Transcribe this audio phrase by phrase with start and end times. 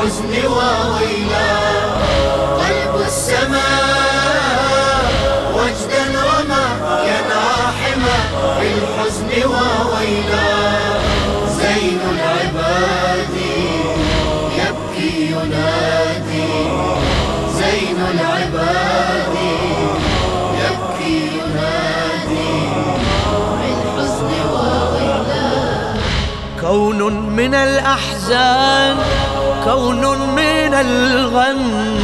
[0.00, 1.52] بالحزن وويلا
[2.58, 3.60] قلب السماء
[5.54, 6.66] وجدا رمى
[7.04, 8.18] يناحما
[8.60, 10.52] بالحزن وويلا
[11.48, 13.36] زين العباد
[14.56, 16.52] يبكي ينادي.
[17.54, 19.34] زين العباد
[20.60, 22.52] يبكي ينادي
[23.60, 24.30] بالحزن
[26.60, 27.00] كون
[27.36, 28.96] من الأحزان
[29.64, 31.98] كون من الغم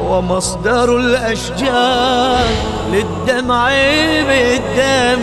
[0.00, 2.44] ومصدر الأشجار
[2.92, 3.68] للدمع
[4.28, 5.22] بالدم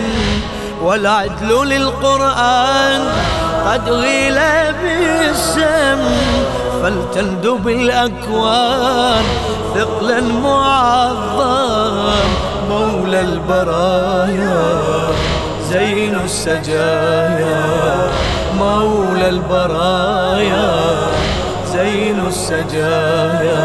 [0.84, 3.02] والعدل للقرآن
[3.68, 4.40] قد غيل
[4.84, 6.00] بالسم
[6.84, 9.24] فلتندب الأكوان
[9.76, 12.14] ثقلا معظم
[12.70, 14.82] مولى البرايا
[15.70, 17.64] زين السجايا
[18.60, 20.94] مولى البرايا
[21.84, 23.64] زين السجايا.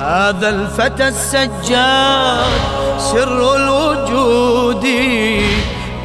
[0.00, 2.50] هذا الفتى السجاد
[2.98, 4.86] سر الوجود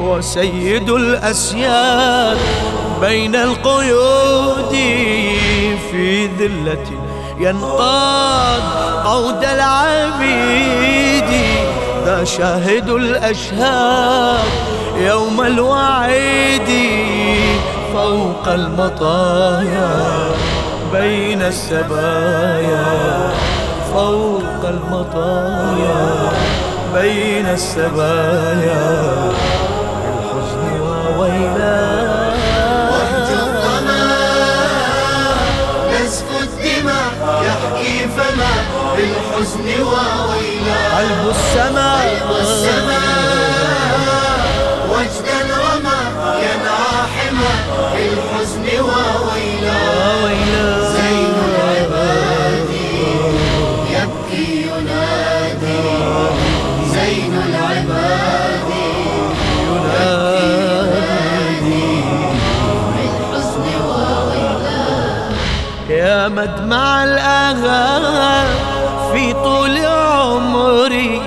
[0.01, 2.37] وسيد الأسياد
[3.01, 4.71] بين القيود
[5.91, 6.85] في ذلة
[7.39, 8.63] ينقاد
[9.05, 11.29] قود العبيد
[12.05, 14.43] ذا شاهد الأشهاد
[14.97, 16.69] يوم الوعيد
[17.95, 19.89] فوق المطايا
[20.93, 22.85] بين السبايا.
[23.93, 26.03] فوق المطايا
[26.93, 28.87] بين السبايا.
[30.03, 31.79] بالحزن وويلا
[35.91, 37.11] نزف الدماء
[37.47, 38.53] يحكي فما
[38.95, 42.03] بالحزن وويلا قلب السماء.
[42.03, 43.15] قلب السماء
[44.91, 45.99] وجدا رمى
[47.93, 48.65] بالحزن
[50.95, 52.69] زين العباد
[53.89, 55.83] يبكي ينادي.
[56.93, 58.69] زين العباد
[59.67, 60.35] ينادي.
[62.95, 63.65] بالحزن
[65.89, 68.47] يا مدمع الآغام
[69.13, 71.21] في طول عمري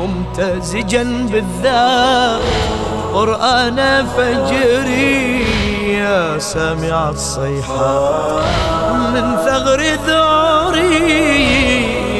[0.00, 2.42] ممتزجا بالذات.
[3.12, 5.44] قرآن فجري
[5.98, 8.42] يا سامع الصيحات
[9.14, 11.22] من ثغر ذعري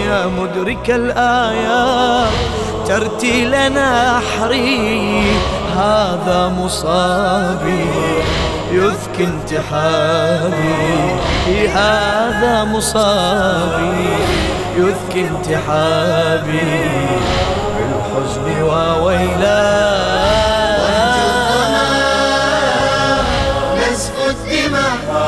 [0.06, 2.28] يا مدرك الآيات.
[2.86, 5.22] ترتيل نحري
[5.76, 7.86] هذا مصابي.
[8.72, 10.74] يذكي انتحابي
[11.68, 14.08] هذا مصابي.
[14.76, 16.90] يذكي انتحابي.
[17.76, 20.41] بالحزن وويلا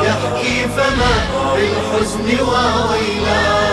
[0.05, 1.13] يحكي فما
[1.55, 3.64] بالحزن وويلا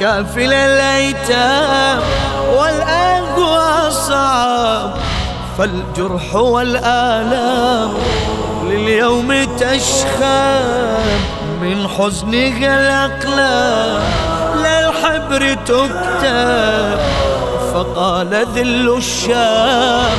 [0.00, 2.00] كافل الأيتام
[2.56, 3.10] والآه
[3.90, 4.90] صعب
[5.58, 7.90] فالجرح والآلام
[8.64, 11.20] لليوم تشخب
[11.62, 14.02] من حزنها الأقلام
[14.56, 16.98] للحبر تكتب
[17.74, 20.18] فقال ذل الشام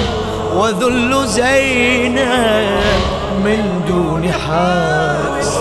[0.55, 3.01] وذل زينب
[3.45, 5.57] من دون حارس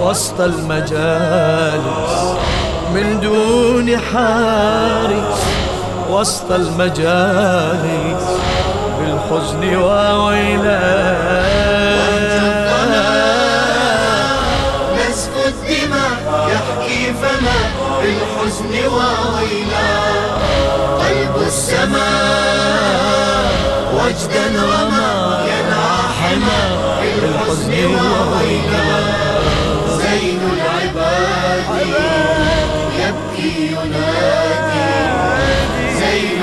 [0.00, 2.20] وسط المجالس.
[2.94, 5.40] من دون حارس
[6.10, 8.24] وسط المجالس
[8.98, 11.16] بالحزن وويلا
[14.96, 17.60] نزف الدماء يحكي فما
[18.02, 19.90] بالحزن وويلا
[20.98, 22.70] قلب السماء
[23.94, 25.12] وجدا رمى
[25.50, 26.62] يناحما
[27.02, 28.88] بالحزن وويلا
[29.96, 30.40] زين
[30.84, 31.29] يبكي
[33.72, 34.90] ينادي
[35.98, 36.40] زين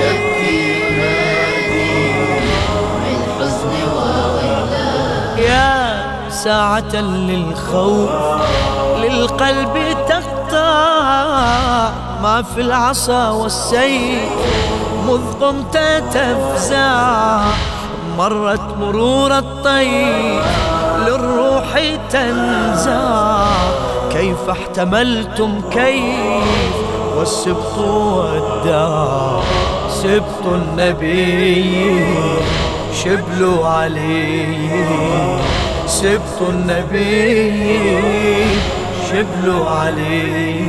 [0.00, 1.94] يبكي ينادي
[3.02, 3.72] بالحزن
[5.38, 5.72] يا
[6.30, 8.10] ساعة للخوف
[9.02, 10.92] للقلب تقطع.
[12.22, 14.30] ما في العصا والسيف
[15.06, 15.76] مذ قمت
[16.12, 17.40] تفزع.
[18.18, 20.44] مرت مرور الطيف
[21.06, 21.70] للروح
[22.10, 23.41] تنزع.
[24.12, 26.74] كيف احتملتم كيف؟
[27.16, 29.42] والسبط والدار
[29.88, 32.06] سبط النبي
[33.04, 34.68] شبل علي.
[35.86, 37.52] سبط النبي
[39.10, 40.66] شبل علي.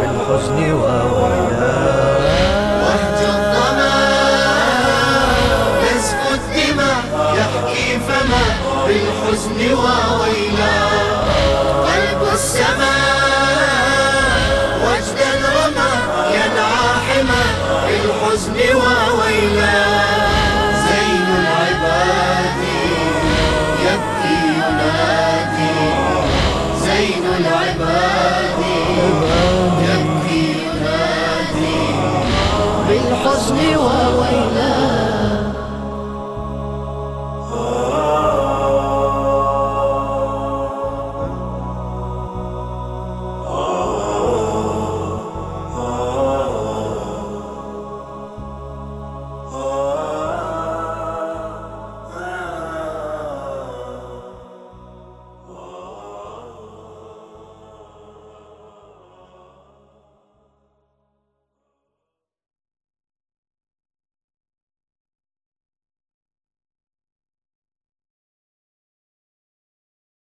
[0.00, 1.76] بالحزن وولا
[8.86, 10.25] بالحزن والولاء